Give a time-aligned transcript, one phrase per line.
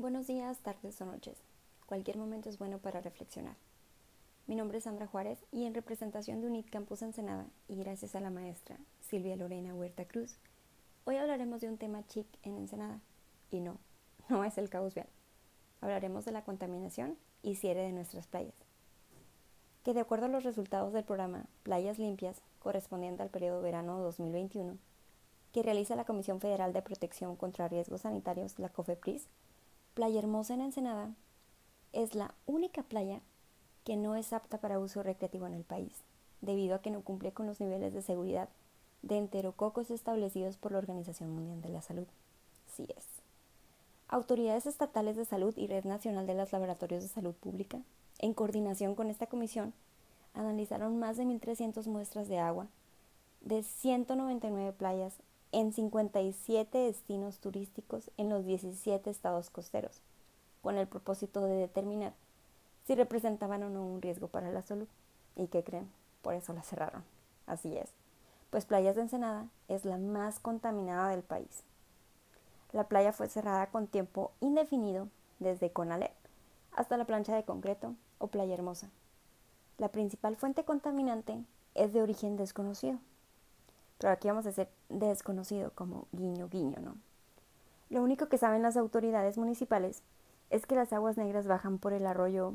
[0.00, 1.36] Buenos días, tardes o noches.
[1.84, 3.56] Cualquier momento es bueno para reflexionar.
[4.46, 8.20] Mi nombre es Sandra Juárez y en representación de UNIT Campus Ensenada y gracias a
[8.20, 10.38] la maestra Silvia Lorena Huerta Cruz,
[11.04, 12.98] hoy hablaremos de un tema chic en Ensenada.
[13.50, 13.76] Y no,
[14.30, 15.10] no es el caos vial.
[15.82, 18.54] Hablaremos de la contaminación y cierre de nuestras playas.
[19.84, 24.78] Que de acuerdo a los resultados del programa Playas Limpias, correspondiente al periodo verano 2021,
[25.52, 29.28] que realiza la Comisión Federal de Protección contra Riesgos Sanitarios, la COFEPRIS,
[29.94, 31.12] Playa Hermosa en Ensenada
[31.92, 33.20] es la única playa
[33.84, 35.92] que no es apta para uso recreativo en el país,
[36.40, 38.48] debido a que no cumple con los niveles de seguridad
[39.02, 42.06] de enterococos establecidos por la Organización Mundial de la Salud.
[42.76, 43.06] Sí es.
[44.08, 47.80] Autoridades estatales de salud y Red Nacional de los Laboratorios de Salud Pública,
[48.18, 49.72] en coordinación con esta comisión,
[50.34, 52.68] analizaron más de 1.300 muestras de agua
[53.40, 55.14] de 199 playas
[55.52, 60.02] en 57 destinos turísticos en los 17 estados costeros,
[60.62, 62.14] con el propósito de determinar
[62.86, 64.88] si representaban o no un riesgo para la salud.
[65.36, 65.90] ¿Y qué creen?
[66.22, 67.04] Por eso la cerraron.
[67.46, 67.92] Así es,
[68.50, 71.64] pues Playas de Ensenada es la más contaminada del país.
[72.72, 75.08] La playa fue cerrada con tiempo indefinido
[75.40, 76.12] desde Conalep
[76.72, 78.90] hasta la plancha de concreto o Playa Hermosa.
[79.78, 81.42] La principal fuente contaminante
[81.74, 82.98] es de origen desconocido
[84.00, 86.96] pero aquí vamos a ser desconocido como guiño guiño, ¿no?
[87.90, 90.02] Lo único que saben las autoridades municipales
[90.48, 92.54] es que las aguas negras bajan por el arroyo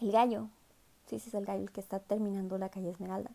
[0.00, 0.48] El Gallo,
[1.06, 3.30] sí, sí es el gallo el que está terminando la calle Esmeralda,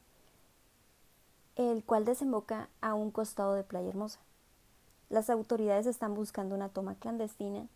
[1.57, 4.19] el cual desemboca a un costado de Playa Hermosa.
[5.09, 7.67] Las autoridades están buscando una toma clandestina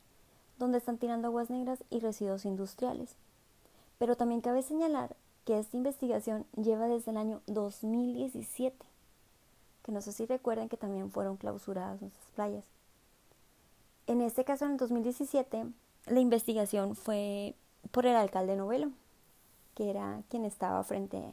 [0.57, 3.15] donde están tirando aguas negras y residuos industriales.
[3.99, 8.88] Pero también cabe señalar que esta investigación lleva desde el año 2017
[9.91, 12.65] no sé si recuerden que también fueron clausuradas nuestras playas.
[14.07, 15.65] En este caso, en el 2017,
[16.07, 17.55] la investigación fue
[17.91, 18.91] por el alcalde Novelo,
[19.75, 21.23] que era quien estaba frente,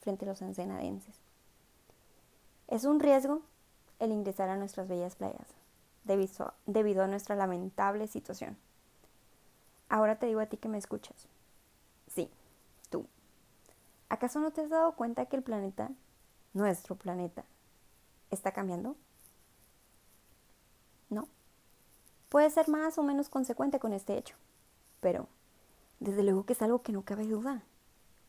[0.00, 1.14] frente a los ensenadenses.
[2.68, 3.42] Es un riesgo
[3.98, 5.46] el ingresar a nuestras bellas playas,
[6.04, 8.56] debido, debido a nuestra lamentable situación.
[9.88, 11.26] Ahora te digo a ti que me escuchas.
[12.06, 12.30] Sí,
[12.90, 13.06] tú.
[14.08, 15.90] ¿Acaso no te has dado cuenta que el planeta,
[16.52, 17.44] nuestro planeta,
[18.30, 18.96] está cambiando?
[21.08, 21.28] No.
[22.28, 24.36] Puede ser más o menos consecuente con este hecho,
[25.00, 25.26] pero
[25.98, 27.62] desde luego que es algo que no cabe duda.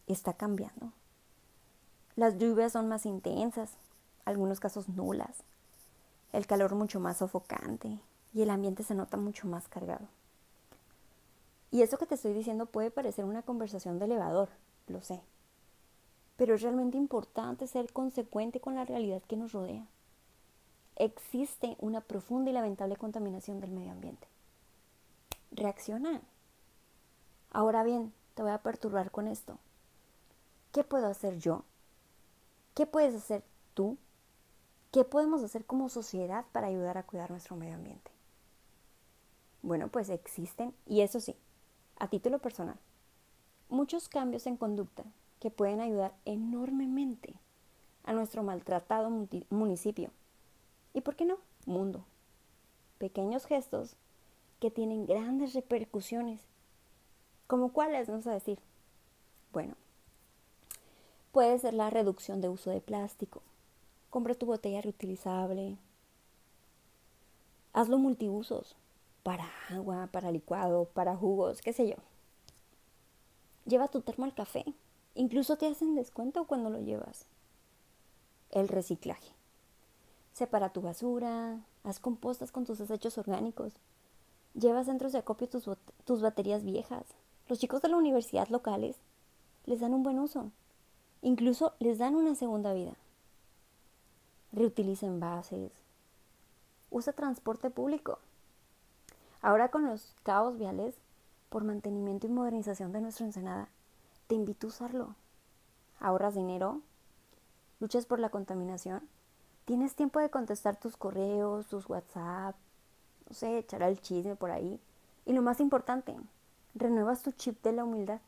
[0.08, 0.92] Está cambiando.
[2.16, 3.78] Las lluvias son más intensas,
[4.26, 5.44] algunos casos nulas,
[6.34, 8.00] el calor mucho más sofocante
[8.34, 10.08] y el ambiente se nota mucho más cargado.
[11.72, 14.50] Y eso que te estoy diciendo puede parecer una conversación de elevador,
[14.88, 15.22] lo sé,
[16.41, 19.85] pero es realmente importante ser consecuente con la realidad que nos rodea.
[20.96, 24.28] Existe una profunda y lamentable contaminación del medio ambiente.
[25.52, 26.19] Reacciona.
[27.52, 29.59] Ahora bien, te voy a perturbar con esto.
[30.72, 31.63] ¿Qué puedo hacer yo?
[32.73, 33.44] ¿Qué puedes hacer
[33.75, 34.00] tú?
[34.91, 38.09] ¿Qué podemos hacer como sociedad para ayudar a cuidar nuestro medio ambiente?
[39.62, 41.35] Bueno, pues existen, y eso sí,
[42.00, 42.79] a título personal,
[43.69, 45.03] muchos cambios en conducta
[45.41, 47.34] que pueden ayudar enormemente
[48.03, 49.09] a nuestro maltratado
[49.50, 50.12] municipio.
[50.94, 51.40] ¿Y por qué no?
[51.66, 52.06] Mundo.
[53.00, 53.96] Pequeños gestos
[54.59, 56.40] que tienen grandes repercusiones.
[57.47, 58.07] ¿Como cuáles?
[58.07, 58.59] Vamos a decir.
[59.52, 59.74] Bueno,
[61.31, 63.41] puede ser la reducción de uso de plástico.
[64.12, 65.75] Compra tu botella reutilizable.
[67.73, 68.75] Hazlo multiusos.
[69.23, 71.96] Para agua, para licuado, para jugos, qué sé yo.
[73.66, 74.66] Lleva tu termo al café.
[75.16, 77.26] Incluso te hacen descuento cuando lo llevas.
[78.50, 79.34] El reciclaje.
[80.34, 83.74] Separa tu basura, haz compostas con tus desechos orgánicos.
[84.54, 85.70] Lleva centros de acopio tus,
[86.06, 87.06] tus baterías viejas.
[87.48, 88.98] Los chicos de la universidad locales
[89.66, 90.52] les dan un buen uso.
[91.22, 92.96] Incluso les dan una segunda vida.
[94.54, 95.72] Reutiliza envases.
[96.90, 98.20] Usa transporte público.
[99.41, 100.96] Ahora con los caos viales
[101.50, 103.70] por mantenimiento y modernización de nuestra Ensenada,
[104.32, 105.14] te invito a usarlo.
[106.00, 106.80] Ahorras dinero,
[107.82, 109.02] luchas por la contaminación,
[109.66, 112.56] tienes tiempo de contestar tus correos, tus WhatsApp,
[113.28, 114.80] no sé, echar al chisme por ahí.
[115.26, 116.16] Y lo más importante,
[116.76, 118.22] renuevas tu chip de la humildad.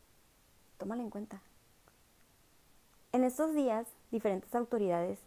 [0.78, 1.42] Tómalo en cuenta.
[3.14, 5.20] En estos días, diferentes autoridades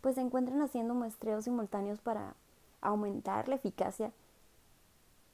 [0.00, 2.36] pues se encuentran haciendo muestreos simultáneos para
[2.82, 4.12] aumentar la eficacia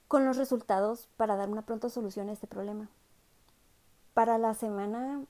[0.09, 2.89] con los resultados para dar una pronta solución a este problema.
[4.15, 5.23] Para la semana,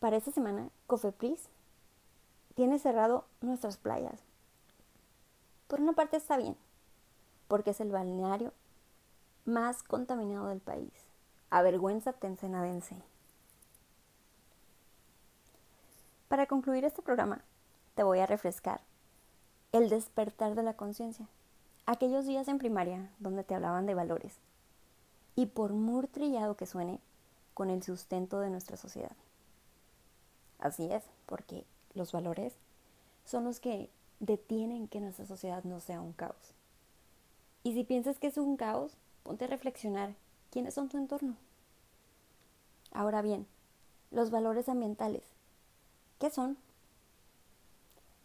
[0.00, 1.48] para esta semana, Cofepris
[2.54, 4.18] tiene cerrado nuestras playas.
[5.68, 6.56] Por una parte está bien,
[7.48, 8.52] porque es el balneario
[9.44, 10.92] más contaminado del país.
[11.50, 12.96] Avergüénzate, ensenadense.
[16.28, 17.42] Para concluir este programa,
[17.94, 18.80] te voy a refrescar
[19.72, 21.26] el despertar de la conciencia.
[21.84, 24.38] Aquellos días en primaria donde te hablaban de valores.
[25.34, 27.00] Y por muy trillado que suene,
[27.54, 29.16] con el sustento de nuestra sociedad.
[30.58, 31.64] Así es, porque
[31.94, 32.54] los valores
[33.24, 33.90] son los que
[34.20, 36.54] detienen que nuestra sociedad no sea un caos.
[37.62, 40.14] Y si piensas que es un caos, ponte a reflexionar
[40.50, 41.36] quiénes son tu entorno.
[42.92, 43.46] Ahora bien,
[44.10, 45.24] los valores ambientales.
[46.18, 46.56] ¿Qué son?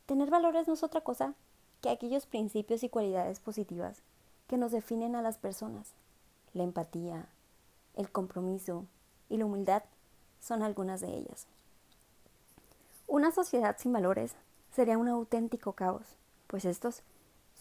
[0.05, 1.33] Tener valores no es otra cosa
[1.81, 4.01] que aquellos principios y cualidades positivas
[4.47, 5.93] que nos definen a las personas.
[6.57, 7.27] La empatía,
[7.93, 8.87] el compromiso
[9.29, 9.83] y la humildad
[10.39, 11.45] son algunas de ellas.
[13.05, 14.33] Una sociedad sin valores
[14.71, 16.15] sería un auténtico caos,
[16.47, 17.03] pues estos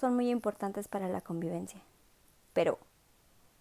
[0.01, 1.83] son muy importantes para la convivencia.
[2.55, 2.79] Pero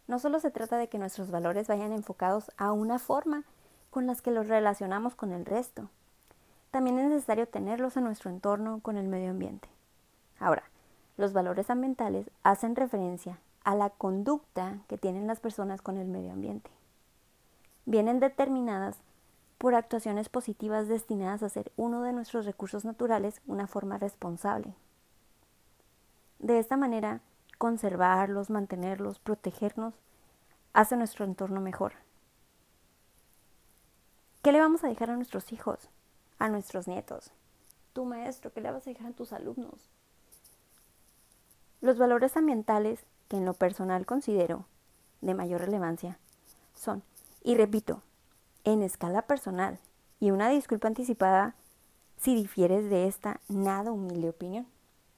[0.08, 3.44] no solo se trata de que nuestros valores vayan enfocados a una forma
[3.90, 5.90] con las que los relacionamos con el resto.
[6.72, 9.68] También es necesario tenerlos en nuestro entorno con el medio ambiente.
[10.40, 10.64] Ahora,
[11.18, 16.32] los valores ambientales hacen referencia a la conducta que tienen las personas con el medio
[16.32, 16.70] ambiente.
[17.86, 18.98] Vienen determinadas
[19.58, 24.76] por actuaciones positivas destinadas a hacer uno de nuestros recursos naturales una forma responsable.
[26.38, 27.22] De esta manera,
[27.58, 29.96] conservarlos, mantenerlos, protegernos,
[30.74, 31.94] hace nuestro entorno mejor.
[34.44, 35.90] ¿Qué le vamos a dejar a nuestros hijos,
[36.38, 37.32] a nuestros nietos?
[37.94, 39.90] Tu maestro, ¿qué le vas a dejar a tus alumnos?
[41.82, 43.06] Los valores ambientales
[43.36, 44.66] en lo personal considero
[45.22, 46.18] de mayor relevancia
[46.74, 47.04] son,
[47.44, 48.02] y repito,
[48.64, 49.80] en escala personal
[50.20, 51.56] y una disculpa anticipada
[52.18, 54.68] si difieres de esta nada humilde opinión,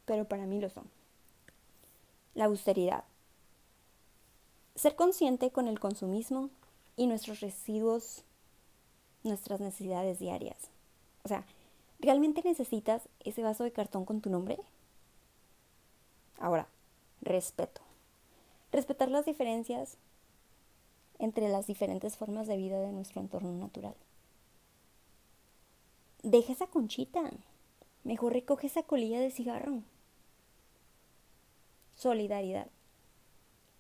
[0.06, 0.90] pero para mí lo son.
[2.34, 3.04] La austeridad.
[4.76, 6.50] Ser consciente con el consumismo
[6.96, 8.24] y nuestros residuos,
[9.24, 10.70] nuestras necesidades diarias.
[11.24, 11.46] O sea,
[12.00, 14.58] ¿realmente necesitas ese vaso de cartón con tu nombre?
[16.40, 16.68] Ahora,
[17.22, 17.87] respeto.
[18.78, 19.98] Respetar las diferencias
[21.18, 23.96] entre las diferentes formas de vida de nuestro entorno natural.
[26.22, 27.32] Deja esa conchita.
[28.04, 29.82] Mejor recoge esa colilla de cigarro.
[31.96, 32.68] Solidaridad.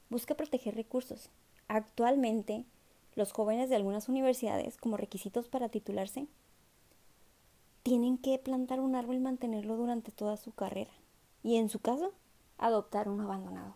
[0.10, 1.30] Busca proteger recursos.
[1.68, 2.66] Actualmente,
[3.14, 6.26] los jóvenes de algunas universidades, como requisitos para titularse,
[7.84, 10.94] tienen que plantar un árbol y mantenerlo durante toda su carrera.
[11.44, 12.14] Y en su caso,
[12.58, 13.76] adoptar uno abandonado.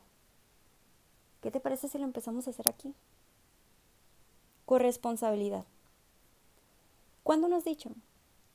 [1.42, 2.94] ¿Qué te parece si lo empezamos a hacer aquí?
[4.66, 5.66] Corresponsabilidad.
[7.24, 7.92] ¿Cuándo nos dicho?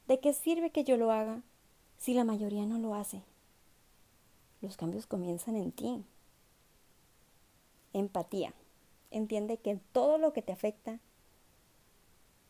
[0.07, 1.43] ¿De qué sirve que yo lo haga
[1.99, 3.23] si la mayoría no lo hace?
[4.61, 6.05] Los cambios comienzan en ti.
[7.93, 8.55] Empatía.
[9.11, 11.01] Entiende que todo lo que te afecta,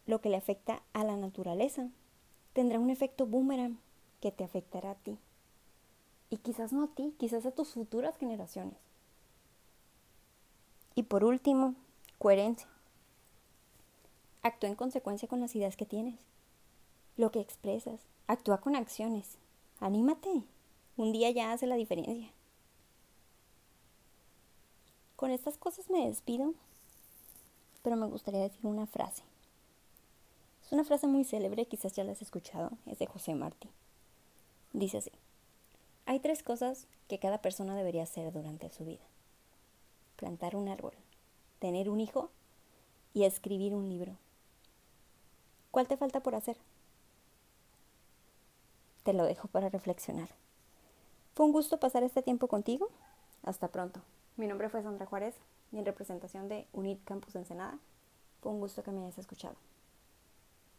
[0.06, 1.88] lo que le afecta a la naturaleza,
[2.52, 3.78] tendrá un efecto boomerang
[4.20, 5.18] que te afectará a ti.
[6.28, 8.76] Y quizás no a ti, quizás a tus futuras generaciones.
[10.96, 11.74] Y por último,
[12.18, 12.66] coherencia.
[14.42, 16.18] Actúa en consecuencia con las ideas que tienes,
[17.18, 18.00] lo que expresas.
[18.26, 19.36] Actúa con acciones.
[19.78, 20.42] Anímate.
[20.96, 22.32] Un día ya hace la diferencia.
[25.16, 26.54] Con estas cosas me despido,
[27.82, 29.22] pero me gustaría decir una frase.
[30.64, 33.68] Es una frase muy célebre, quizás ya la has escuchado, es de José Martí.
[34.72, 35.12] Dice así.
[36.06, 39.04] Hay tres cosas que cada persona debería hacer durante su vida.
[40.16, 40.94] Plantar un árbol,
[41.58, 42.30] tener un hijo
[43.14, 44.16] y escribir un libro.
[45.70, 46.56] ¿Cuál te falta por hacer?
[49.02, 50.30] Te lo dejo para reflexionar.
[51.34, 52.88] Fue un gusto pasar este tiempo contigo.
[53.42, 54.00] Hasta pronto.
[54.36, 55.34] Mi nombre fue Sandra Juárez
[55.72, 57.78] y en representación de UNIT Campus Ensenada,
[58.40, 59.56] fue un gusto que me hayas escuchado.